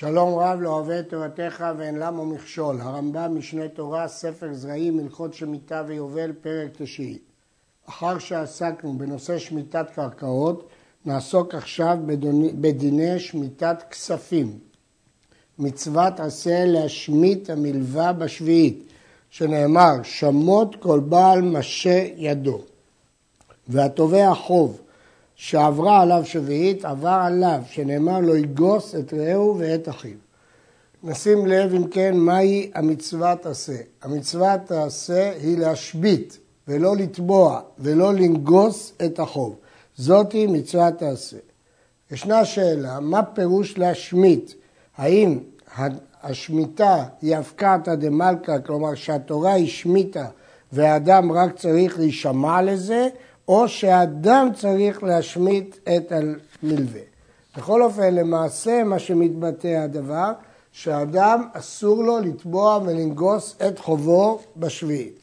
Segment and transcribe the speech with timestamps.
[0.00, 2.80] שלום רב לא אוהב את תורתך ואין למו מכשול.
[2.80, 7.18] הרמב"ם משנה תורה, ספר זרעים, הלכות שמיטה ויובל, פרק תשיעי.
[7.88, 10.68] אחר שעסקנו בנושא שמיטת קרקעות,
[11.06, 11.98] נעסוק עכשיו
[12.60, 14.58] בדיני שמיטת כספים.
[15.58, 18.92] מצוות עשה להשמיט המלווה בשביעית,
[19.30, 22.60] שנאמר, שמות כל בעל משה ידו.
[23.68, 24.80] והתובע חוב
[25.40, 30.16] שעברה עליו שביעית, עבר עליו, שנאמר לו יגוס את רעהו ואת אחיו.
[31.02, 33.76] נשים לב אם כן מהי המצוות עשה.
[34.02, 39.56] המצוות עשה היא להשבית ולא לתבוע ולא לנגוס את החוב.
[39.96, 41.36] זאתי מצוות העשה.
[42.10, 44.52] ישנה שאלה, מה פירוש להשמיט?
[44.96, 45.38] האם
[46.22, 50.26] השמיטה היא הפקעתא דמלכא, כלומר שהתורה השמיטה
[50.72, 53.08] והאדם רק צריך להישמע לזה,
[53.48, 57.00] או שהאדם צריך להשמיט את המלווה.
[57.56, 60.32] בכל אופן, למעשה מה שמתבטא הדבר,
[60.72, 65.18] שאדם אסור לו לתבוע ולנגוס את חובו בשביעית.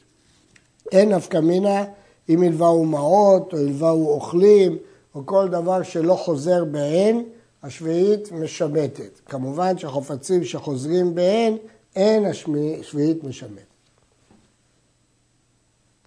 [0.92, 1.84] אין נפקא מינה
[2.30, 4.78] אם הלוואו מעות או הלוואו אוכלים
[5.16, 7.24] או כל דבר שלא חוזר בהן,
[7.64, 9.20] השביעית משמטת.
[9.26, 11.58] כמובן שהחופצים שחוזרים בהן,
[11.96, 13.75] אין השביעית משמטת.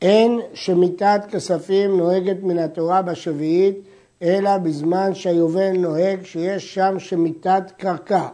[0.03, 3.79] אין שמיטת כספים נוהגת מן התורה בשביעית,
[4.23, 8.29] אלא בזמן שהיובל נוהג שיש שם שמיטת קרקע,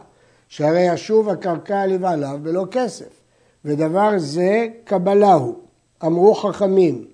[0.49, 3.21] שהרי ישוב הקרקע לבעליו בלא כסף,
[3.65, 5.55] ודבר זה קבלה הוא.
[6.05, 7.05] אמרו חכמים,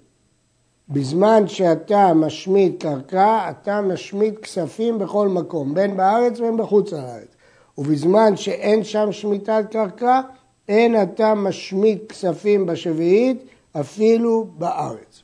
[0.89, 7.27] בזמן שאתה משמיט קרקע, אתה משמיט כספים בכל מקום, בין בארץ ובין בחוץ לארץ.
[7.77, 10.22] ובזמן שאין שם שמיטת קרקע,
[10.69, 13.44] אין אתה משמיט כספים בשביעית,
[13.80, 15.23] אפילו בארץ.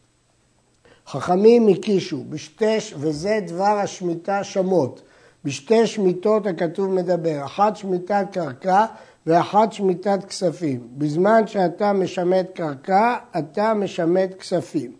[1.07, 5.01] חכמים הקישו בשתי, וזה דבר השמיטה שמות,
[5.43, 8.85] בשתי שמיטות הכתוב מדבר, אחת שמיטת קרקע
[9.27, 10.87] ואחת שמיטת כספים.
[10.97, 14.91] בזמן שאתה משמט קרקע, אתה משמט כספים.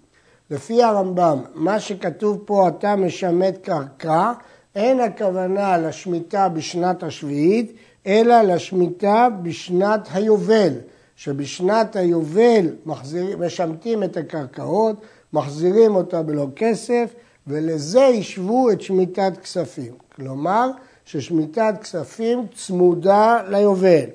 [0.52, 4.32] לפי הרמב"ם, מה שכתוב פה אתה משמט קרקע,
[4.76, 7.72] אין הכוונה לשמיטה בשנת השביעית,
[8.08, 10.74] אלא לשמיטה בשנת היובל.
[11.18, 14.96] שבשנת היובל מחזיר, משמטים את הקרקעות,
[15.34, 17.14] מחזירים אותה בלא כסף,
[17.48, 19.94] ולזה ישבו את שמיטת כספים.
[20.16, 20.70] כלומר,
[21.06, 24.06] ששמיטת כספים צמודה ליובל.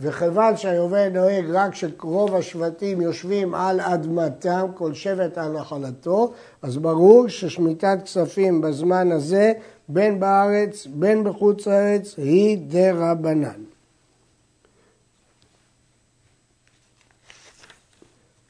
[0.00, 6.32] וכיוון שהיובל נוהג רק שרוב השבטים יושבים על אדמתם, כל שבט על נחלתו,
[6.62, 9.52] אז ברור ששמיטת כספים בזמן הזה,
[9.88, 13.71] בין בארץ בין בחוץ לארץ, היא דה רבנן.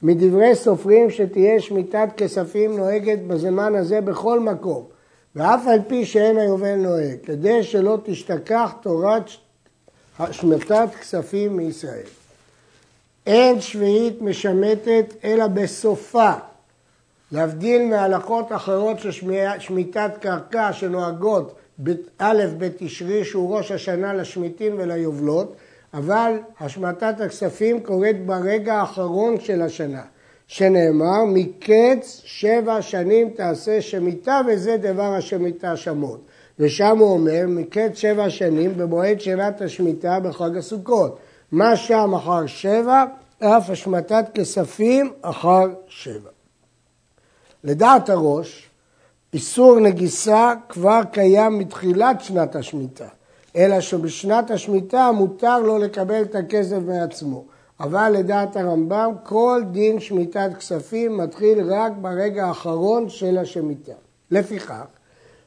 [0.02, 4.84] מדברי סופרים שתהיה שמיטת כספים נוהגת בזמן הזה בכל מקום,
[5.36, 9.22] ואף על פי שאין היובל נוהג, כדי שלא תשתכח תורת
[10.18, 12.06] השמטת כספים מישראל.
[13.26, 16.32] אין שביעית משמטת אלא בסופה,
[17.32, 19.10] להבדיל מהלכות אחרות של
[19.58, 25.56] שמיטת קרקע שנוהגות באלף בתשרי שהוא ראש השנה לשמיטין וליובלות,
[25.94, 30.02] אבל השמטת הכספים קורית ברגע האחרון של השנה,
[30.46, 36.20] שנאמר מקץ שבע שנים תעשה שמיטה וזה דבר השמיטה שמות.
[36.58, 41.18] ושם הוא אומר מקץ שבע שנים במועד שנת השמיטה בחג הסוכות.
[41.52, 43.04] מה שם אחר שבע?
[43.38, 46.30] אף השמטת כספים אחר שבע.
[47.64, 48.70] לדעת הראש,
[49.34, 53.08] איסור נגיסה כבר קיים מתחילת שנת השמיטה.
[53.56, 57.44] אלא שבשנת השמיטה מותר לו לקבל את הכסף מעצמו.
[57.80, 63.92] אבל לדעת הרמב"ם, כל דין שמיטת כספים מתחיל רק ברגע האחרון של השמיטה.
[64.30, 64.84] לפיכך,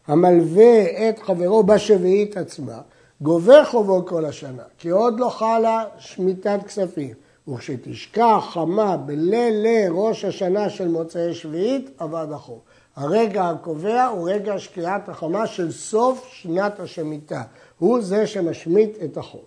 [0.07, 2.81] המלווה את חברו בשביעית עצמה,
[3.21, 7.13] גובה חובו כל השנה, כי עוד לא חלה שמיטת כספים.
[7.47, 12.59] וכשתשכח חמה בליל ראש השנה של מוצאי שביעית, אבד החוב.
[12.95, 17.41] הרגע הקובע הוא רגע שקיעת החמה של סוף שנת השמיטה.
[17.79, 19.45] הוא זה שמשמיט את החוב.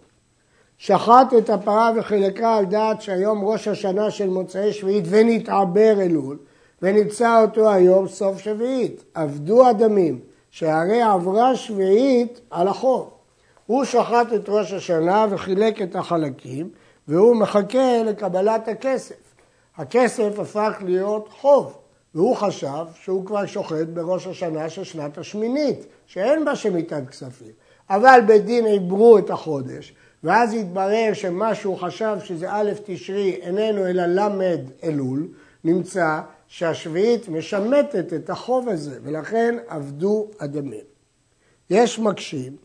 [0.79, 6.39] שחט את הפרה וחילקה על דעת שהיום ראש השנה של מוצאי שביעית ונתעבר אלול
[6.83, 9.05] ונמצא אותו היום סוף שביעית.
[9.15, 10.21] עבדו הדמים
[10.51, 13.11] שהרי עברה שביעית על החוב.
[13.67, 16.71] הוא שחט את ראש השנה וחילק את החלקים
[17.09, 19.15] והוא מחכה לקבלת הכסף.
[19.77, 21.79] הכסף הפך להיות חוב
[22.15, 27.53] והוא חשב שהוא כבר שוחט בראש השנה של שנת השמינית שאין בה שמיטת כספים.
[27.91, 29.95] אבל בית דין עברו את החודש,
[30.25, 35.29] ואז התברר שמה שהוא חשב שזה א' תשרי איננו אלא ל' אלול,
[35.65, 40.85] נמצא שהשביעית משמטת את החוב הזה, ולכן עבדו הדמים.
[41.71, 42.57] יש מקשים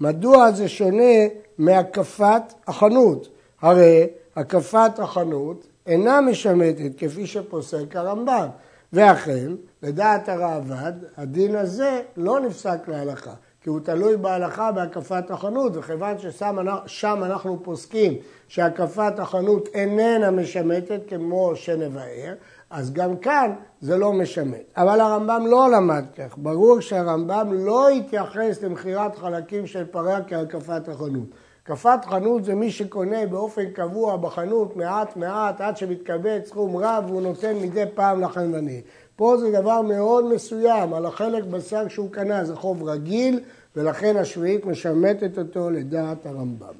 [0.00, 1.26] מדוע זה שונה
[1.58, 3.28] מהקפת החנות?
[3.60, 4.06] הרי
[4.36, 8.48] הקפת החנות אינה משמטת כפי שפוסק הרמב"ם.
[8.92, 9.52] ואכן,
[9.82, 17.24] לדעת הראב"ד, הדין הזה לא נפסק להלכה, כי הוא תלוי בהלכה בהקפת החנות, וכיוון ששם
[17.24, 18.14] אנחנו פוסקים
[18.48, 22.34] שהקפת החנות איננה משמטת כמו שנבהר,
[22.70, 24.62] אז גם כאן זה לא משמט.
[24.76, 31.28] אבל הרמב"ם לא למד כך, ברור שהרמב"ם לא התייחס למכירת חלקים של פרה כהקפת החנות.
[31.62, 37.22] הקפת חנות זה מי שקונה באופן קבוע בחנות מעט מעט עד שמתקבל סכום רב והוא
[37.22, 38.80] נותן מדי פעם לחנווני.
[39.20, 43.40] פה זה דבר מאוד מסוים, על החלק בשר שהוא קנה זה חוב רגיל
[43.76, 46.74] ולכן השביעית משמטת אותו לדעת הרמב"ם.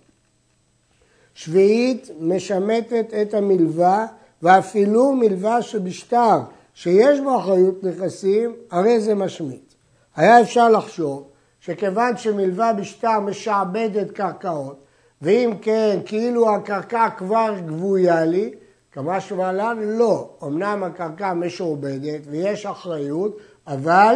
[1.34, 4.06] שביעית משמטת את המלווה
[4.42, 6.38] ואפילו מלווה שבשטר
[6.74, 9.74] שיש בו אחריות נכסים, הרי זה משמיט.
[10.16, 11.28] היה אפשר לחשוב
[11.60, 14.76] שכיוון שמלווה בשטר משעבדת קרקעות,
[15.22, 18.54] ואם כן, כאילו הקרקע כבר גבויה לי,
[18.92, 20.30] כמה שמעלן, לא.
[20.42, 24.14] אמנם הקרקע משועבדת ויש אחריות, אבל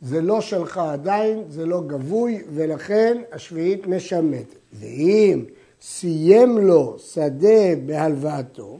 [0.00, 4.54] זה לא שלך עדיין, זה לא גבוי, ולכן השביעית משמטת.
[4.72, 5.44] ואם
[5.82, 8.78] סיים לו שדה בהלוואתו,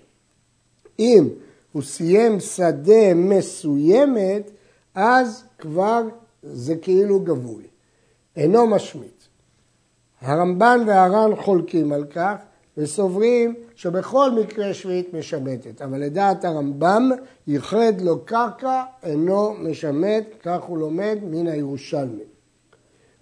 [0.99, 1.29] אם
[1.73, 4.51] הוא סיים שדה מסוימת,
[4.95, 6.03] אז כבר
[6.43, 7.63] זה כאילו גבוי.
[8.37, 9.25] אינו משמיט.
[10.21, 12.35] הרמב"ן והר"ן חולקים על כך
[12.77, 17.11] וסוברים שבכל מקרה שביעית משמטת, אבל לדעת הרמב"ם
[17.47, 22.23] ייחד לו קרקע אינו משמט, כך הוא לומד מן הירושלמי.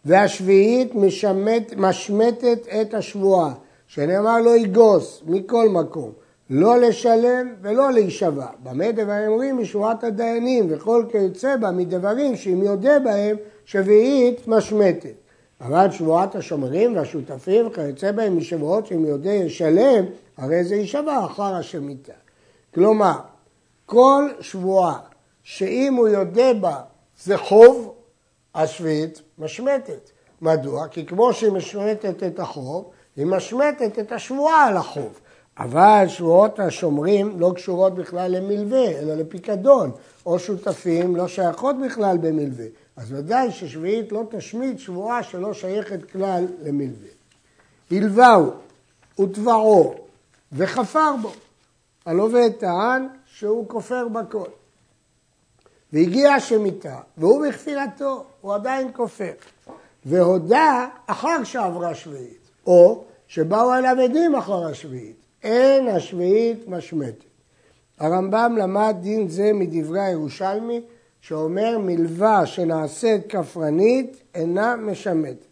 [0.04, 3.54] והשביעית משמט, משמטת את השבועה,
[3.86, 6.12] שנאמר לו יגוס מכל מקום,
[6.50, 8.46] לא לשלם ולא להישבע.
[8.62, 9.58] במה דברים אומרים?
[9.58, 15.27] משבועת הדיינים וכל כיוצא בה מדברים שאם יודה בהם שביעית משמטת.
[15.60, 20.04] אבל שבועת השומרים והשותפים וכיוצא בהם משבועות שאם יודה ישלם,
[20.36, 22.12] הרי זה יישבע אחר השמיטה.
[22.74, 23.18] כלומר,
[23.86, 24.98] כל שבועה
[25.42, 26.80] שאם הוא יודה בה
[27.22, 27.94] זה חוב,
[28.54, 30.10] השביעית משמטת.
[30.42, 30.88] מדוע?
[30.88, 35.20] כי כמו שהיא משמטת את החוב, היא משמטת את השבועה על החוב.
[35.58, 39.90] אבל שבועות השומרים לא קשורות בכלל למלווה, אלא לפיקדון,
[40.26, 42.66] או שותפים לא שייכות בכלל במלווה.
[42.98, 47.08] אז ודאי ששביעית לא תשמיט שבועה שלא שייכת כלל למלווה.
[47.90, 48.50] הלווהו
[49.20, 49.94] ותבעו
[50.52, 51.32] וכפר בו.
[52.06, 54.48] הלווה טען שהוא כופר בכל.
[55.92, 59.32] והגיע השמיטה, והוא בכפילתו, הוא עדיין כופר.
[60.04, 65.16] והודה אחר שעברה שביעית, או שבאו אליו עדים אחר השביעית.
[65.42, 67.24] אין השביעית משמטת.
[67.98, 70.80] הרמב"ם למד דין זה מדברי הירושלמי,
[71.20, 75.46] שאומר מלווה שנעשית כפרנית אינה משמטת.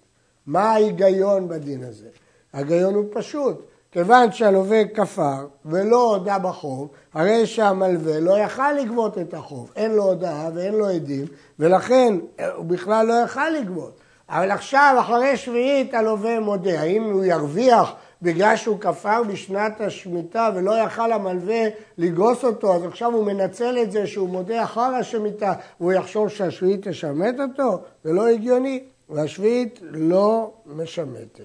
[0.47, 2.07] מה ההיגיון בדין הזה?
[2.53, 3.63] ההיגיון הוא פשוט.
[3.93, 9.73] כיוון שהלווה כפר ולא הודה בחוב, הרי שהמלווה לא יכל לגבות את החוב.
[9.77, 11.25] אין לו הודעה ואין לו עדים,
[11.59, 12.15] ולכן
[12.57, 14.01] הוא בכלל לא יכל לגבות.
[14.29, 16.81] אבל עכשיו, אחרי שביעית, הלווה מודה.
[16.81, 17.93] האם הוא ירוויח
[18.23, 21.63] בגלל שהוא כפר בשנת השמיטה ולא יכל המלווה
[21.99, 26.89] לגרוס אותו, אז עכשיו הוא מנצל את זה שהוא מודה אחר השמיטה והוא יחשוב שהשביעית
[26.89, 27.83] תשמט אותו?
[28.05, 31.41] זה לא הגיוני, והשביעית לא משמטת.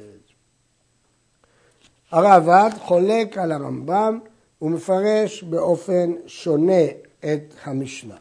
[2.12, 4.20] הרעב"ד חולק על הרמב"ם
[4.62, 6.84] ומפרש באופן שונה
[7.20, 8.16] את המשנה.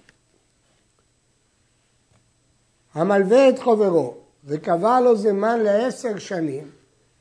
[2.94, 4.14] המלווה את חברו
[4.44, 6.70] וקבע לו זמן לעשר שנים,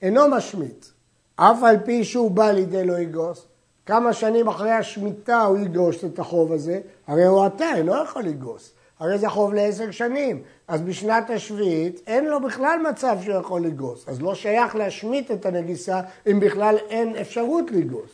[0.02, 0.86] אינו משמיט,
[1.42, 3.48] אף על פי שהוא בא לידי לא יגוס,
[3.86, 8.72] כמה שנים אחרי השמיטה הוא יגוש את החוב הזה, הרי הוא עתה, אינו יכול לגוס.
[9.00, 10.42] הרי זה חוב לעשר שנים.
[10.68, 14.10] אז בשנת השביעית אין לו בכלל מצב שהוא יכול לגוס.
[14.10, 18.12] אז לא שייך להשמיט את הנגיסה אם בכלל אין אפשרות לגוס.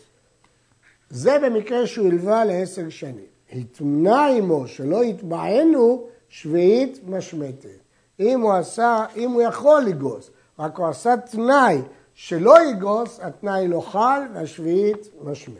[1.09, 3.25] זה במקרה שהוא הלווה לעשר שנים.
[3.53, 7.79] התמנה עמו שלא יתבענו, שביעית משמטת.
[8.19, 10.29] אם הוא עשה, אם הוא יכול לגוס,
[10.59, 11.81] רק הוא עשה תנאי
[12.15, 15.59] שלא יגוס, התנאי לא חל והשביעית משמטת.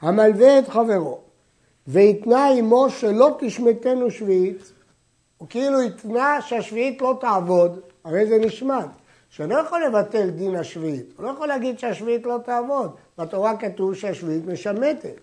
[0.00, 1.20] המלווה את חברו
[1.86, 4.72] והתנה עמו שלא תשמטנו שביעית,
[5.38, 8.86] הוא כאילו התנה שהשביעית לא תעבוד, הרי זה נשמט.
[9.30, 14.46] שלא יכול לבטל דין השביעית, הוא לא יכול להגיד שהשביעית לא תעבוד, בתורה כתוב שהשביעית
[14.46, 15.20] משמטת.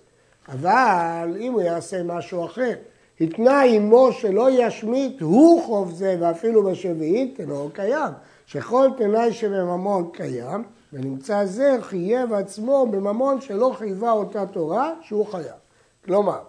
[0.47, 2.73] אבל אם הוא יעשה משהו אחר,
[3.21, 8.11] התנה עמו שלא ישמיט הוא חוב זה ואפילו בשביעית, לא קיים.
[8.51, 15.55] שכל תנאי שבממון קיים, ונמצא זה חייב עצמו בממון שלא חייבה אותה תורה שהוא חייב.
[16.05, 16.39] כלומר,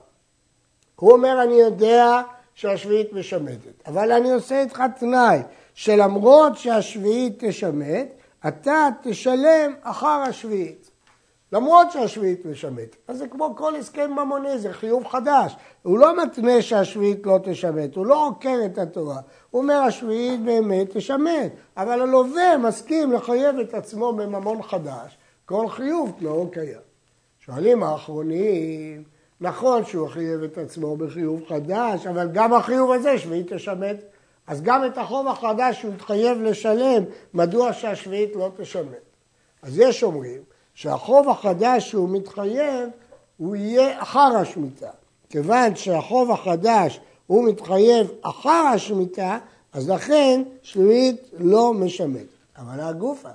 [0.96, 2.22] הוא אומר אני יודע
[2.54, 5.38] שהשביעית משמטת, אבל אני עושה איתך תנאי
[5.74, 8.06] שלמרות שהשביעית תשמט,
[8.48, 10.81] אתה תשלם אחר השביעית.
[11.52, 12.96] למרות שהשביעית משמט.
[13.08, 15.56] אז זה כמו כל הסכם ממוני, זה חיוב חדש.
[15.82, 19.20] הוא לא מתנה שהשביעית לא תשמט, הוא לא עוקר את התורה.
[19.50, 26.12] הוא אומר השביעית באמת תשמט, אבל הלווה מסכים לחייב את עצמו בממון חדש, כל חיוב
[26.18, 26.80] תנאו קיים.
[27.38, 29.04] שואלים האחרונים,
[29.40, 33.96] נכון שהוא חייב את עצמו בחיוב חדש, אבל גם החיוב הזה שביעית תשמט.
[34.46, 37.02] אז גם את החוב החדש שהוא התחייב לשלם,
[37.34, 39.02] מדוע שהשביעית לא תשמט?
[39.62, 40.42] אז יש אומרים
[40.74, 42.88] שהחוב החדש שהוא מתחייב,
[43.36, 44.90] הוא יהיה אחר השמיטה.
[45.30, 49.38] כיוון שהחוב החדש הוא מתחייב אחר השמיטה,
[49.72, 52.26] אז לכן שביעית לא משמט.
[52.58, 53.28] אבל הגופה,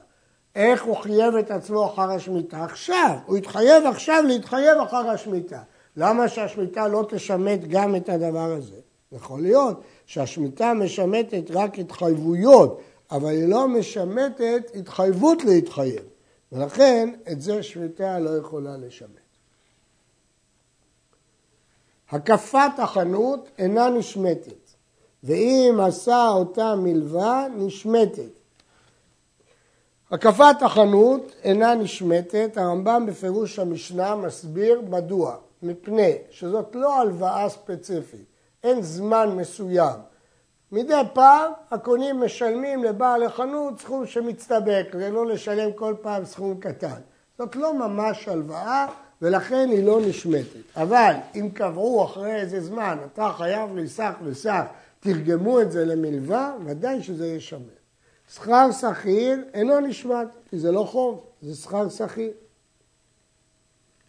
[0.56, 2.64] איך הוא חייב את עצמו אחר השמיטה?
[2.64, 5.60] עכשיו, הוא התחייב עכשיו להתחייב אחר השמיטה.
[5.98, 8.76] למה שהשמיטה לא תשמט גם את הדבר הזה?
[9.12, 16.02] יכול להיות שהשמיטה משמטת רק התחייבויות, אבל היא לא משמטת התחייבות להתחייב.
[16.52, 19.10] ולכן את זה שמיטה לא יכולה לשמט.
[22.10, 24.72] הקפת החנות אינה נשמטת,
[25.24, 28.40] ואם עשה אותה מלווה, נשמטת.
[30.12, 35.36] הקפת החנות אינה נשמטת, הרמב"ם בפירוש המשנה מסביר מדוע.
[35.64, 38.26] מפני שזאת לא הלוואה ספציפית,
[38.64, 40.00] אין זמן מסוים.
[40.72, 47.00] מדי פעם הקונים משלמים לבעל החנות סכום שמצטבר, כדי לא לשלם כל פעם סכום קטן.
[47.38, 48.88] זאת לא ממש הלוואה
[49.22, 50.76] ולכן היא לא נשמטת.
[50.76, 54.64] אבל אם קבעו אחרי איזה זמן, אתה חייב לי סך וסך,
[55.00, 57.60] תרגמו את זה למלווה, ודאי שזה ישמר.
[58.34, 62.32] שכר שכיר אינו נשמט, כי זה לא חוב, זה שכר שכיר.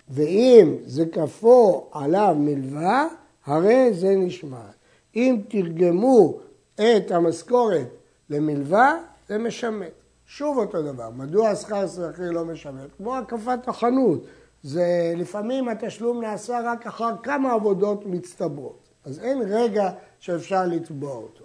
[0.08, 3.06] ואם זה כפו עליו מלווה,
[3.46, 4.74] הרי זה נשמט.
[5.16, 6.38] אם תרגמו
[6.80, 7.86] את המשכורת
[8.30, 8.94] למלווה,
[9.28, 9.88] זה משמט.
[10.26, 12.88] שוב אותו דבר, מדוע השכר שכיר לא משמט?
[12.96, 14.24] כמו הקפת החנות,
[14.62, 21.44] זה לפעמים התשלום נעשה רק אחר כמה עבודות מצטברות, אז אין רגע שאפשר לתבוע אותו.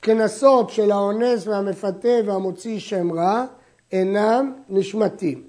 [0.00, 3.44] קנסות של האונס והמפתה והמוציא שם רע
[3.92, 5.46] אינם נשמטים.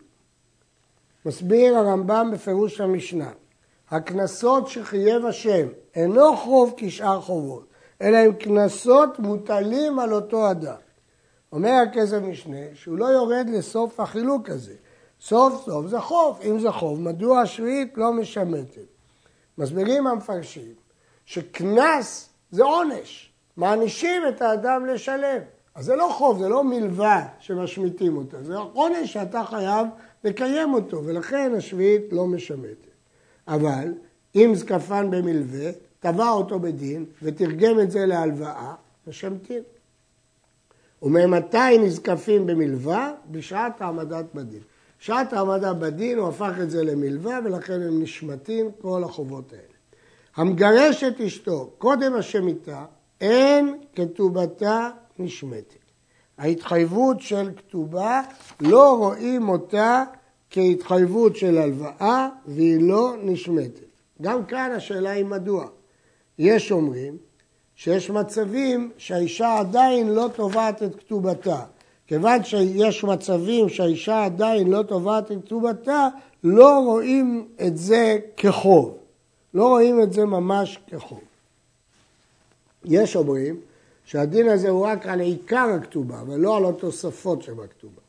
[1.26, 3.32] מסביר הרמב"ם בפירוש המשנה,
[3.90, 7.69] הקנסות שחייב השם אינו חוב כשאר חובות,
[8.02, 10.76] אלא הם קנסות מוטלים על אותו אדם.
[11.52, 14.74] אומר הכסף משנה שהוא לא יורד לסוף החילוק הזה.
[15.22, 16.40] סוף סוף זה חוב.
[16.44, 18.82] אם זה חוב, מדוע השביעית לא משמטת?
[19.58, 20.74] מסבירים המפרשים
[21.26, 23.34] שקנס זה עונש.
[23.58, 25.42] מענישים את האדם לשלם.
[25.76, 29.88] אז זה לא חוב, זה לא מלווה שמשמיטים אותה, זה עונש שאתה חייב
[30.24, 32.90] לקיים אותו, ולכן השביעית לא משמטת.
[33.48, 33.94] אבל
[34.36, 38.74] אם זקפן במלווה, תבע אותו בדין ותרגם את זה להלוואה,
[39.08, 39.64] משמטים.
[41.02, 43.14] וממתי נזקפים במלווה?
[43.32, 44.62] בשעת העמדת בדין.
[45.00, 49.64] בשעת העמדה בדין הוא הפך את זה למלווה ולכן הם נשמטים כל החובות האלה.
[50.36, 52.86] המגרש את אשתו קודם השמיטה,
[53.22, 54.90] אין כתובתה
[55.20, 55.76] נשמטת.
[56.38, 58.22] ההתחייבות של כתובה,
[58.62, 60.04] לא רואים אותה
[60.50, 63.90] כהתחייבות של הלוואה והיא לא נשמטת.
[64.22, 65.68] גם כאן השאלה היא מדוע.
[66.40, 67.18] יש אומרים
[67.76, 71.62] שיש מצבים שהאישה עדיין לא תובעת את כתובתה.
[72.08, 76.08] כיוון שיש מצבים שהאישה עדיין לא תובעת את כתובתה,
[76.44, 78.98] לא רואים את זה כחוב.
[79.54, 81.22] לא רואים את זה ממש כחוב.
[82.86, 83.60] יש אומרים
[84.06, 88.02] שהדין הזה הוא רק על עיקר הכתובה, אבל לא על התוספות שבכתובה.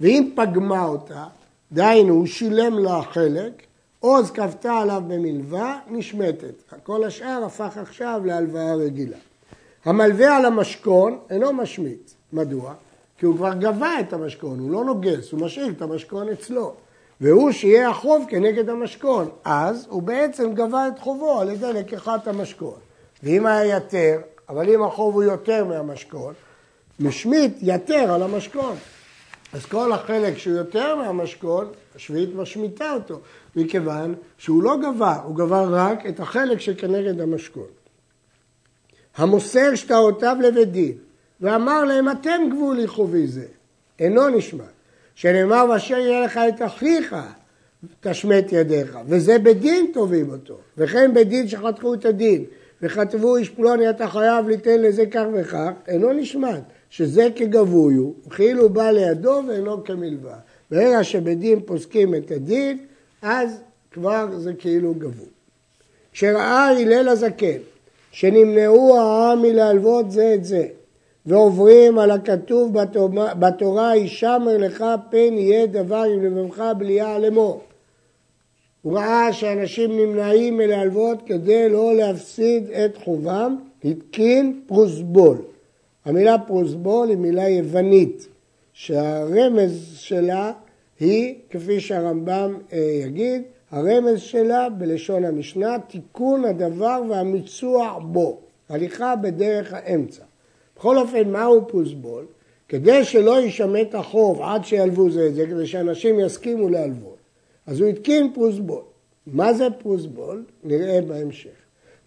[0.00, 1.24] ואם פגמה אותה,
[1.72, 3.66] דהיינו הוא שילם לה חלק,
[4.02, 6.62] עוז כפתה עליו במלווה, נשמטת.
[6.82, 9.16] כל השאר הפך עכשיו להלוואה רגילה.
[9.84, 12.10] המלווה על המשכון אינו משמיט.
[12.32, 12.74] מדוע?
[13.18, 16.74] כי הוא כבר גבה את המשכון, הוא לא נוגס, הוא משאיר את המשכון אצלו.
[17.20, 19.28] והוא שיהיה החוב כנגד המשכון.
[19.44, 22.78] אז הוא בעצם גבה את חובו על ידי לקיחת המשכון.
[23.22, 26.34] ואם היה יתר, אבל אם החוב הוא יותר מהמשכון,
[27.00, 28.76] משמיט יתר על המשכון.
[29.52, 33.20] אז כל החלק שהוא יותר מהמשכון, השביעית משמיטה אותו,
[33.56, 37.66] מכיוון שהוא לא גבה, הוא גבה רק את החלק שכנגד המשכון.
[39.16, 40.92] המוסר שטעותיו לבית דין,
[41.40, 43.46] ואמר להם, אתם גבו לי חובי זה,
[43.98, 44.64] אינו נשמע.
[45.14, 47.16] שנאמר, ואשר יהיה לך את אחיך,
[48.00, 52.44] תשמט ידיך, וזה בדין תובעים אותו, וכן בדין שחתכו את הדין,
[52.82, 58.68] וכתבו איש פלוני אתה חייב ליתן לזה כך וכך, אינו נשמט, שזה כגבוי הוא, כאילו
[58.68, 60.34] בא לידו ואינו כמלווה.
[60.70, 62.78] ברגע שבדין פוסקים את הדין,
[63.22, 65.28] אז כבר זה כאילו גבוי.
[66.12, 67.58] כשראה הלל הזקן,
[68.10, 70.66] שנמנעו העם מלהלוות זה את זה,
[71.26, 72.72] ועוברים על הכתוב
[73.38, 77.62] בתורה, הישמר לך פן יהיה דבר עם לבבך בליעה לאמור.
[78.82, 85.51] הוא ראה שאנשים נמנעים מלהלוות כדי לא להפסיד את חובם, התקין פרוסבול.
[86.04, 88.28] המילה פרוסבול היא מילה יוונית,
[88.72, 90.52] שהרמז שלה
[91.00, 99.72] היא, כפי שהרמב"ם אה, יגיד, הרמז שלה בלשון המשנה, תיקון הדבר והמיצוע בו, הליכה בדרך
[99.72, 100.22] האמצע.
[100.76, 102.24] בכל אופן, מהו פרוסבול?
[102.68, 107.16] כדי שלא יישמט החוב עד שילוו זה את זה, כדי שאנשים יסכימו להלוות.
[107.66, 108.82] אז הוא התקין פרוסבול.
[109.26, 110.44] מה זה פרוסבול?
[110.64, 111.61] נראה בהמשך.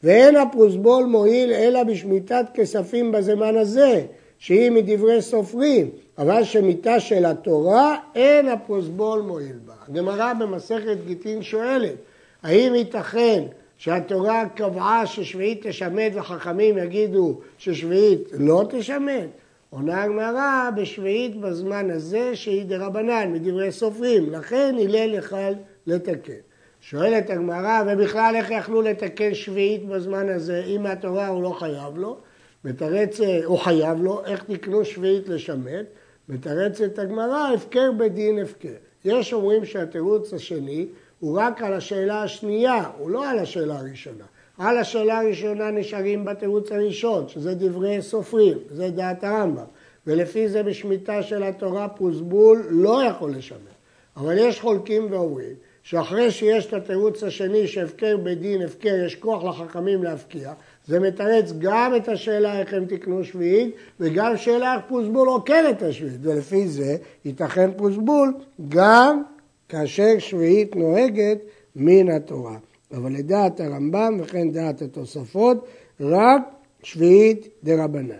[0.05, 4.05] ואין הפרוסבול מועיל אלא בשמיטת כספים בזמן הזה,
[4.39, 9.73] שהיא מדברי סופרים, אבל שמיטה של התורה אין הפרוסבול מועיל בה.
[9.87, 11.95] הגמרא במסכת גיטין שואלת,
[12.43, 13.43] האם ייתכן
[13.77, 19.29] שהתורה קבעה ששביעית תשמט וחכמים יגידו ששביעית לא תשמט?
[19.69, 25.51] עונה הגמרא בשביעית בזמן הזה שהיא דרבנן, מדברי סופרים, לכן הלל יכל
[25.87, 26.44] לתקן.
[26.89, 32.17] שואלת הגמרא, ובכלל איך יכלו לתקן שביעית בזמן הזה, אם מהתורה הוא לא חייב לו?
[32.65, 35.85] מתרץ, הוא חייב לו, איך תקנו שביעית לשמט?
[36.29, 38.73] מתרצת הגמרא, הפקר בדין הפקר.
[39.05, 40.87] יש אומרים שהתירוץ השני
[41.19, 44.25] הוא רק על השאלה השנייה, הוא לא על השאלה הראשונה.
[44.57, 49.65] על השאלה הראשונה נשארים בתירוץ הראשון, שזה דברי סופרים, זה דעת הרמב"ם.
[50.07, 53.75] ולפי זה בשמיטה של התורה פוסבול לא יכול לשמר.
[54.17, 60.03] אבל יש חולקים ואומרים שאחרי שיש את התירוץ השני שהפקר בדין הפקר, יש כוח לחכמים
[60.03, 60.53] להפקיע,
[60.87, 65.81] זה מתרץ גם את השאלה איך הם תקנו שביעית וגם שאלה איך פוסבול עוקר את
[65.81, 68.33] השביעית ולפי זה ייתכן פוסבול
[68.69, 69.23] גם
[69.69, 71.37] כאשר שביעית נוהגת
[71.75, 72.57] מן התורה.
[72.91, 75.65] אבל לדעת הרמב"ם וכן דעת התוספות
[75.99, 76.41] רק
[76.83, 78.15] שביעית דרבנן.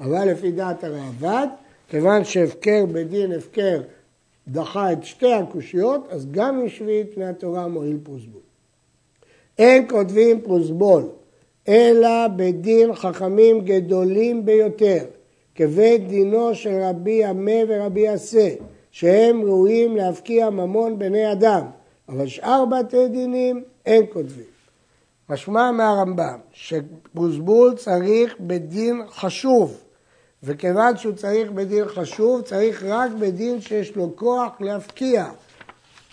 [0.00, 1.46] אבל לפי דעת הראב"ד,
[1.88, 3.80] כיוון שהפקר בדין הפקר
[4.48, 8.40] דחה את שתי הקושיות, אז גם משביעית מהתורה מועיל פרוסבול.
[9.58, 11.02] אין כותבים פרוסבול,
[11.68, 15.04] אלא בדין חכמים גדולים ביותר,
[15.54, 18.48] כבית דינו של רבי עמה ורבי עשה,
[18.90, 21.66] שהם ראויים להפקיע ממון בני אדם,
[22.08, 24.44] אבל שאר בתי דינים אין כותבים.
[25.28, 29.82] משמע מהרמב"ם שפרוסבול צריך בדין חשוב,
[30.44, 35.26] וכיוון שהוא צריך בדין חשוב, צריך רק בדין שיש לו כוח להפקיע.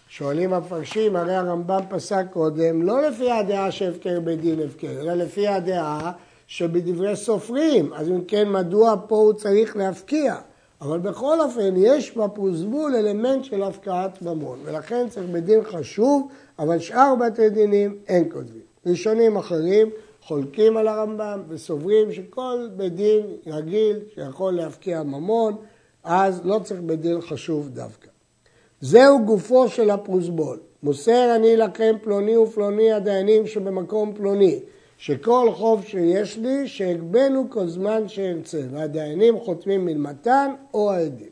[0.10, 6.12] שואלים המפרשים, הרי הרמב"ם פסק קודם, לא לפי הדעה שהפקר בדין הפקר, אלא לפי הדעה
[6.48, 7.94] שבדברי סופרים.
[7.94, 10.36] אז אם כן, מדוע פה הוא צריך להפקיע?
[10.82, 16.28] אבל בכל אופן, יש בפרוזבול אלמנט של הפקעת ממון, ולכן צריך בדין חשוב,
[16.60, 18.62] אבל שאר בתי דינים אין כותבים.
[18.86, 19.90] ראשונים אחרים
[20.30, 25.56] חולקים על הרמב"ם וסוברים שכל בית דין רגיל שיכול להפקיע ממון,
[26.04, 28.08] אז לא צריך בית דין חשוב דווקא.
[28.82, 30.60] זהו גופו של הפרוסבול.
[30.84, 34.60] מוסר אני לכם פלוני ופלוני הדיינים שבמקום פלוני,
[34.98, 41.32] שכל חוב שיש לי, שאגבנו כל זמן שארצה, והדיינים חותמים מלמתן או העדים.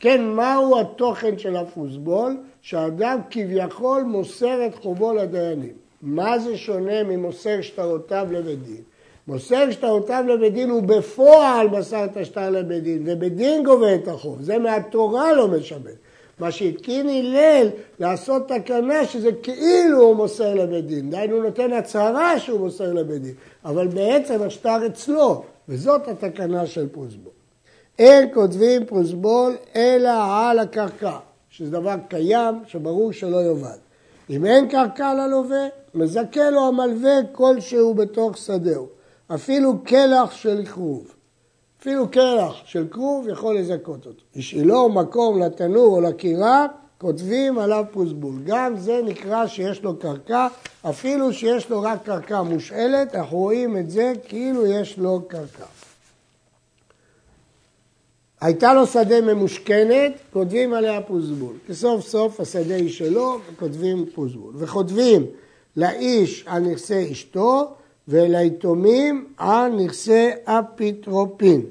[0.00, 2.36] כן, מהו התוכן של הפרוסבול?
[2.62, 5.83] שהאדם כביכול מוסר את חובו לדיינים.
[6.04, 8.82] מה זה שונה ממוסר שטרותיו לבית דין?
[9.28, 14.08] מוסר שטרותיו לבית דין הוא בפועל מסר את השטר לבית דין, ובית דין גובה את
[14.08, 15.92] החוב, זה מהתורה לא משמש.
[16.38, 22.38] מה שהתקין הלל לעשות תקנה שזה כאילו הוא מוסר לבית דין, דהיינו הוא נותן הצהרה
[22.38, 27.32] שהוא מוסר לבית דין, אבל בעצם השטר אצלו, וזאת התקנה של פרוסבול.
[27.98, 31.16] אין כותבים פרוסבול אלא על הקרקע,
[31.50, 33.78] שזה דבר קיים שברור שלא יאבד.
[34.30, 38.88] אם אין קרקע ללווה, מזכה לו המלווה כלשהו בתוך שדהו,
[39.34, 41.14] אפילו קלח של כרוב.
[41.80, 44.22] אפילו קרח של כרוב יכול לזכות אותו.
[44.36, 46.66] השאילו מקום לתנור או לקירה,
[46.98, 48.34] כותבים עליו פוסבול.
[48.44, 50.46] גם זה נקרא שיש לו קרקע,
[50.82, 55.64] אפילו שיש לו רק קרקע מושאלת, אנחנו רואים את זה כאילו יש לו קרקע.
[58.40, 61.56] הייתה לו שדה ממושכנת, כותבים עליה פוסבול.
[61.66, 64.54] כי סוף סוף השדה היא שלו, וכותבים פוסבול.
[64.56, 65.26] וכותבים
[65.76, 67.74] לאיש על נכסי אשתו,
[68.08, 71.62] וליתומים על נכסי אפיטרופין.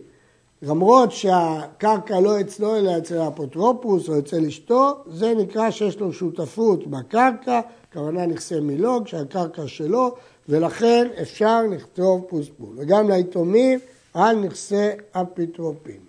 [0.62, 6.88] למרות שהקרקע לא אצלו אלא אצל האפוטרופוס או אצל אשתו, זה נקרא שיש לו שותפות
[6.88, 7.62] בקרקע,
[7.94, 10.16] כוונה נכסי מלוג שהקרקע שלו,
[10.50, 12.76] ולכן אפשר לכתוב פרוזבול.
[12.78, 13.80] וגם ליתומים
[14.14, 16.00] על נכסי אפיטרופין.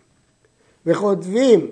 [0.86, 1.70] וכותבים,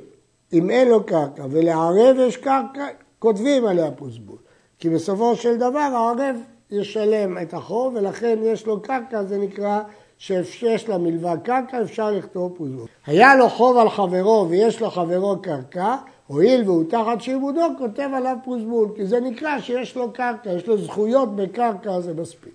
[0.52, 2.87] אם אין לו קרקע ולערב יש קרקע,
[3.18, 4.38] כותבים עליה פוסבול.
[4.83, 6.37] כי בסופו של דבר הערב
[6.71, 9.81] ישלם את החוב ולכן יש לו קרקע, זה נקרא
[10.18, 12.87] שיש לה מלווה קרקע, אפשר לכתוב פוזבול.
[13.07, 18.37] היה לו חוב על חברו ויש לו חברו קרקע, הואיל והוא תחת שעבודו, כותב עליו
[18.45, 22.55] פוזבול, כי זה נקרא שיש לו קרקע, יש לו זכויות בקרקע, זה מספיק.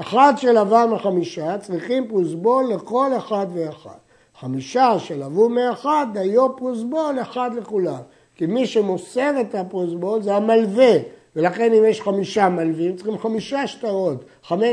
[0.00, 3.98] אחד שלווה מחמישה, צריכים פוזבול לכל אחד ואחד.
[4.40, 8.00] חמישה שלוו מאחד, דיו פוזבול אחד לכולם.
[8.34, 14.24] כי מי שמוסר את הפוזבול זה המלווה, ולכן אם יש חמישה מלווים, צריכים חמישה שטרות,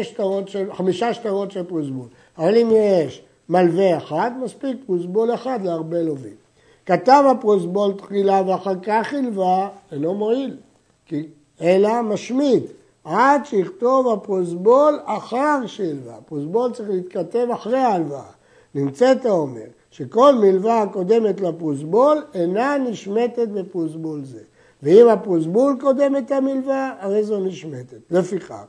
[0.02, 2.08] שטרות של, חמישה שטרות של פוזבול.
[2.38, 6.36] אבל אם יש מלווה אחד, מספיק פוזבול אחד להרבה לווים.
[6.86, 10.58] כתב הפרוזבול תחילה ואחר כך הלווה, אינו מועיל,
[11.62, 12.64] אלא משמיט,
[13.04, 16.18] עד שיכתוב הפרוזבול אחר שהלווה.
[16.18, 18.32] הפרוזבול צריך להתכתב אחרי ההלוואה.
[18.76, 24.40] נמצאת האומר שכל מלווה הקודמת לפרוזבול אינה נשמטת בפרוזבול זה.
[24.84, 27.98] ואם הפרוזבול קודם את המלווה, הרי זו נשמטת.
[28.12, 28.64] לפיכך,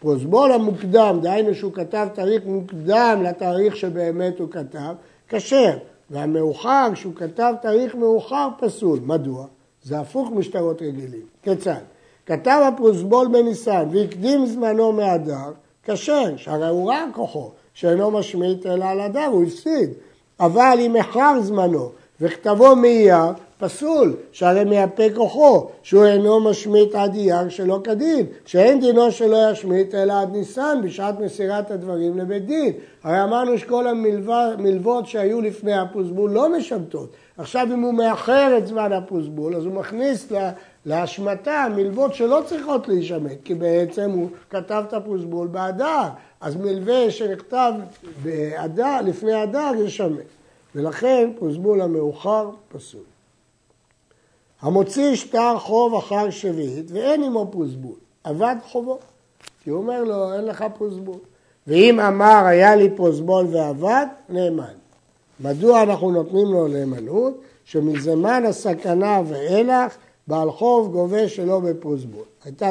[0.00, 4.94] פרוזבול המוקדם, דהיינו שהוא כתב תאריך מוקדם לתאריך שבאמת הוא כתב,
[5.28, 5.76] כשר.
[6.10, 8.98] והמאוחר, כשהוא כתב תאריך מאוחר, פסול.
[9.02, 9.46] מדוע?
[9.82, 11.26] זה הפוך משטרות רגילים.
[11.42, 11.80] כיצד?
[12.26, 15.52] כתב הפרוזבול בניסן והקדים זמנו מאדר,
[15.84, 19.90] כשר, שהרי הוא רע כוחו, שאינו משמיט אלא על אדר, הוא הפסיד.
[20.40, 27.48] אבל אם אחר זמנו וכתבו מאייר, פסול, שהרי מייפה כוחו, שהוא אינו משמיט עד אייר
[27.48, 32.72] שלא כדין, שאין דינו שלא ישמיט אלא עד ניסן בשעת מסירת הדברים לבית דין.
[33.02, 37.12] הרי אמרנו שכל המלוות שהיו לפני הפוסבול לא משמטות.
[37.38, 40.32] עכשיו אם הוא מאחר את זמן הפוסבול, אז הוא מכניס
[40.86, 46.08] להשמטה מלוות שלא צריכות להישמט, כי בעצם הוא כתב את הפוסבול באדר,
[46.40, 47.72] אז מלווה שנכתב
[48.22, 50.24] באדר, לפני אדר ישמט.
[50.74, 53.13] ולכן פוסבול המאוחר פסול.
[54.62, 58.98] המוציא שטר חוב אחר שביעית ואין עמו פוסבול, אבד חובו.
[59.62, 61.18] כי הוא אומר לו, אין לך פוסבול.
[61.66, 64.74] ואם אמר, היה לי פוסבול ואבד, נאמן.
[65.40, 67.40] מדוע אנחנו נותנים לו נאמנות?
[67.64, 72.24] שמזמן הסכנה ואילך, בעל חוב גובה שלא בפוסבול.
[72.44, 72.70] הייתה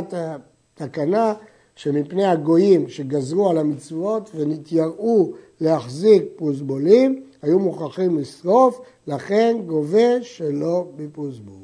[0.76, 1.34] תקנה
[1.76, 11.62] שמפני הגויים שגזרו על המצוות ונתייראו להחזיק פוסבולים, היו מוכרחים לשרוף, לכן גובה שלא בפוסבול.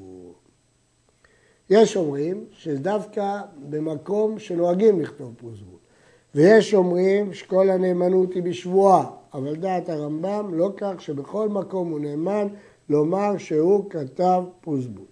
[1.70, 5.78] יש אומרים שדווקא במקום שנוהגים לכתוב פרוזבול,
[6.36, 12.48] ויש אומרים שכל הנאמנות היא בשבועה, אבל דעת הרמב"ם לא כך שבכל מקום הוא נאמן
[12.90, 15.06] לומר שהוא כתב פרוזבול.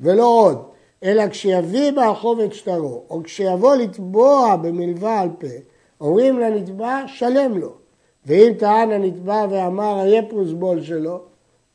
[0.00, 0.62] ולא עוד,
[1.04, 5.46] אלא כשיביא ברחוב את שטרו, או כשיבוא לתבוע במלווה על פה,
[6.00, 7.72] אומרים לנתבע, שלם לו.
[8.26, 11.20] ואם טען הנתבע ואמר, היה פרוזבול שלו,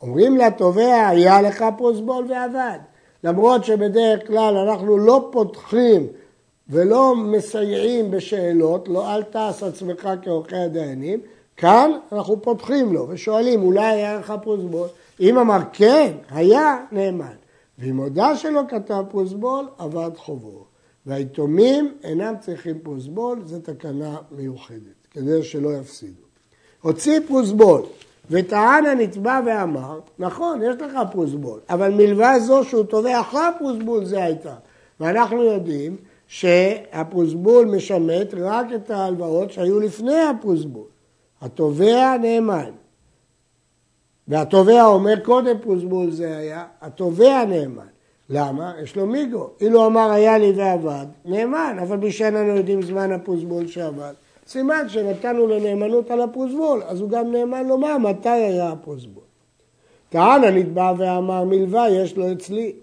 [0.02, 2.80] אומרים לתובע, היה לך פרוזבול ועבד.
[3.24, 6.08] למרות שבדרך כלל אנחנו לא פותחים
[6.70, 11.20] ולא מסייעים בשאלות, לא אל תעש עצמך כעורכי הדיינים,
[11.58, 14.88] כאן אנחנו פותחים לו ושואלים, אולי היה לך פרוסבול?
[15.20, 17.36] אם אמר כן, היה, נאמן.
[17.80, 20.66] ואם הודה שלא כתב פרוסבול, אבד חובו.
[21.06, 26.24] והיתומים אינם צריכים פרוסבול, זו תקנה מיוחדת, כדי שלא יפסידו.
[26.82, 27.82] הוציא פרוסבול
[28.30, 34.24] וטען הנתבע ואמר, נכון, יש לך פרוסבול, אבל מלבד זו שהוא תובע אחרי הפרוסבול זה
[34.24, 34.56] הייתה.
[35.00, 40.88] ואנחנו יודעים שהפרוסבול משמט רק את ההלוואות שהיו לפני הפרוסבול.
[41.42, 42.72] התובע נאמן.
[44.28, 47.88] והתובע אומר קודם פרוסבול זה היה, התובע נאמן.
[48.30, 48.74] למה?
[48.84, 49.50] יש לו מיגו.
[49.62, 54.14] אילו אמר היה לי ועבד, נאמן, אבל מי שאיננו יודעים זמן הפרוסבול שעבד.
[54.50, 59.24] סימן שנתנו לו נאמנות על הפרוזבול, אז הוא גם נאמן לומר מתי היה הפרוזבול.
[60.10, 62.74] טען הנתבע ואמר מלווה יש לו אצלי.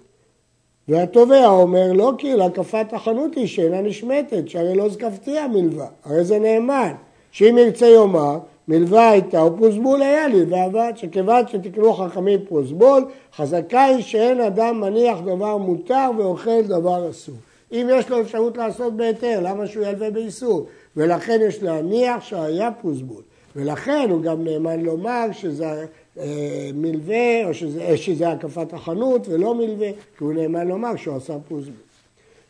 [0.88, 6.38] והתובע אומר לא כי להקפת החנות היא שאינה נשמטת, שהרי לא זקפתי המלווה, הרי זה
[6.38, 6.92] נאמן.
[7.30, 13.04] שאם ירצה יאמר מלווה הייתה ופרוזבול היה לי ועבד, שכיוון שתקנו חכמים פרוזבול,
[13.36, 17.34] חזקה היא שאין אדם מניח דבר מותר ואוכל דבר אסור.
[17.72, 20.66] אם יש לו אפשרות לעשות בהיתר, למה שהוא ילווה באיסור?
[20.96, 23.22] ולכן יש להניח שהיה פוסבול.
[23.56, 25.86] ולכן הוא גם נאמן לומר שזה
[26.18, 31.16] אה, מלווה, או שזה, אה, שזה הקפת החנות ולא מלווה, כי הוא נאמן לומר שהוא
[31.16, 31.86] עשה פוסבול.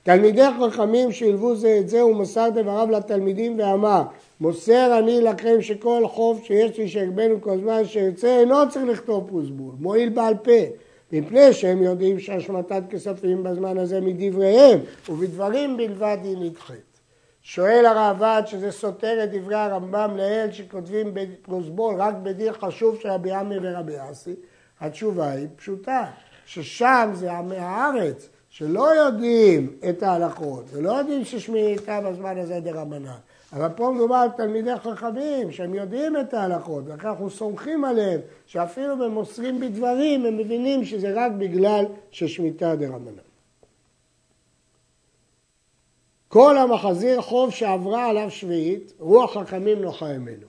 [0.03, 4.03] תלמידי חכמים שילבו זה את זה, הוא מסר דבריו לתלמידים ואמר,
[4.41, 9.75] מוסר אני לכם שכל חוב שיש לי שיגבנו כל זמן שירצה, אינו צריך לכתוב פוסבול,
[9.81, 10.51] מועיל בעל פה.
[11.13, 14.79] מפני שהם יודעים שהשמטת כספים בזמן הזה מדבריהם,
[15.09, 16.86] ובדברים בלבד היא נדחית.
[17.49, 23.33] שואל הרעב"ד שזה סותר את דברי הרמב"ם לעיל שכותבים בפרוסבול רק בדין חשוב של רבי
[23.33, 24.35] עמי ורבי אסי,
[24.81, 26.05] התשובה היא פשוטה,
[26.47, 33.11] ששם זה עמי הארץ שלא יודעים את ההלכות ולא יודעים ששמיעיתה בזמן הזה דרבנן.
[33.53, 38.99] אבל פה מדובר על תלמידי חכמים שהם יודעים את ההלכות, ולכן אנחנו סומכים עליהם שאפילו
[38.99, 43.26] במוסרים בדברים הם מבינים שזה רק בגלל ששמיטה דרבנן.
[46.29, 50.47] כל המחזיר חוב שעברה עליו שביעית, רוח חכמים נוחה ממנו.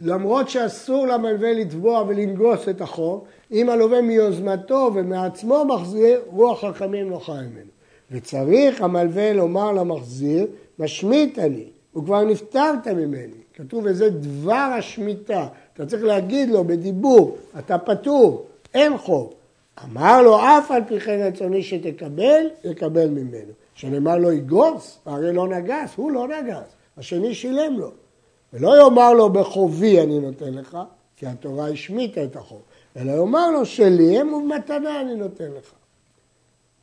[0.00, 7.34] למרות שאסור למלווה לתבוע ולנגוס את החוב, אם הלווה מיוזמתו ומעצמו מחזיר, רוח חכמים נוחה
[7.34, 7.70] ממנו.
[8.10, 10.46] וצריך המלווה לומר למחזיר,
[10.78, 13.40] משמית אני, הוא כבר נפטרת ממני.
[13.54, 15.46] כתוב וזה דבר השמיטה.
[15.74, 19.32] אתה צריך להגיד לו בדיבור, אתה פטור, אין חוב.
[19.84, 23.52] אמר לו, אף על פי כן רצוני שתקבל, יקבל ממנו.
[23.80, 27.90] שנאמר לו יגוס, הרי לא נגס, הוא לא נגס, השני שילם לו.
[28.52, 30.78] ולא יאמר לו בחובי אני נותן לך,
[31.16, 32.62] כי התורה השמיטה את החוב,
[32.96, 35.72] אלא יאמר לו שלי הם ובמתנה אני נותן לך.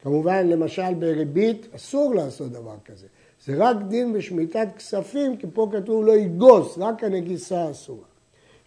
[0.01, 3.07] כמובן, למשל בריבית אסור לעשות דבר כזה.
[3.45, 8.07] זה רק דין בשמיטת כספים, כי פה כתוב לא יגוס, רק הנגיסה אסורה.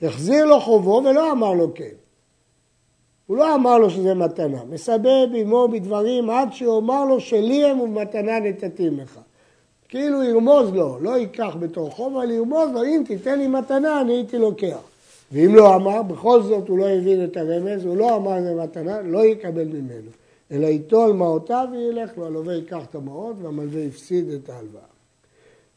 [0.03, 1.95] החזיר לו חובו ולא אמר לו כן.
[3.31, 7.81] הוא לא אמר לו שזה מתנה, מסבב עמו בדברים עד שהוא אמר לו שלי הם
[7.81, 9.19] ובמתנה נתתים לך.
[9.89, 14.13] כאילו ירמוז לו, לא ייקח בתור חוב, אבל ירמוז לו, אם תיתן לי מתנה, אני
[14.13, 14.81] הייתי לוקח.
[15.33, 19.01] ואם לא אמר, בכל זאת הוא לא הבין את הרמז, הוא לא אמר זה מתנה,
[19.03, 20.11] לא יקבל ממנו.
[20.53, 24.83] אלא ייטול מעותיו וילך לו, הלווה ייקח את המעות והמלווה הפסיד את ההלוואה.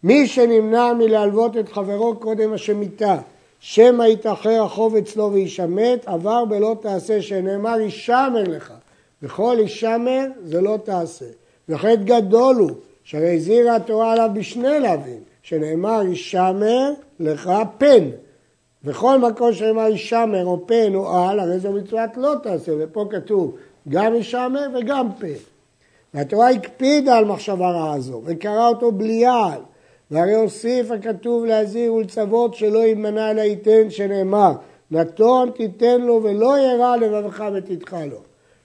[0.04, 3.18] מי שנמנע מלהלוות את חברו קודם השמיטה,
[3.66, 8.74] שמא יתאחר החוב אצלו וישמט, עבר בלא תעשה, שנאמר ישמר לך.
[9.22, 11.26] וכל ישמר זה לא תעשה.
[11.70, 12.72] וחטא גדול הוא,
[13.04, 18.10] שהרי הזהירה התורה עליו בשני להבין, שנאמר ישמר לך פן.
[18.84, 23.56] וכל מקום שנאמר ישמר או פן או על, הרי זו מצוות לא תעשה, ופה כתוב
[23.90, 25.28] גם ישמר וגם פן.
[26.14, 29.60] והתורה הקפידה על מחשבה רעה זו, וקרא אותו בלי יעל.
[30.14, 34.52] והרי הוסיף הכתוב להזהיר ולצוות שלא יימנע אלא ייתן, שנאמר,
[34.92, 38.18] נתון תיתן לו ולא ירע לבבך ותדחה לו.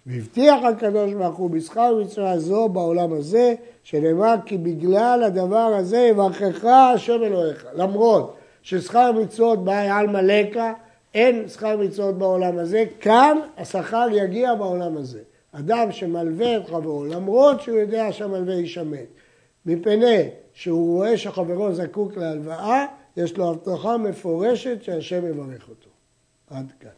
[0.07, 6.65] והבטיח הקדוש ברוך הוא בשכר מצווה זו בעולם הזה, שנאמר כי בגלל הדבר הזה יברכך
[6.65, 7.67] השם אלוהיך.
[7.75, 10.73] למרות ששכר מצוות באי עלמא לקה,
[11.15, 15.21] אין שכר מצוות בעולם הזה, כאן השכר יגיע בעולם הזה.
[15.53, 19.07] אדם שמלווה את חברו, למרות שהוא יודע שהמלווה יישמט,
[19.67, 20.29] מפני
[20.59, 22.85] שהוא רואה שחברו זקוק להלוואה,
[23.17, 25.91] יש לו הבטחה מפורשת שהשם יברך אותו.
[26.51, 26.98] עד כאן.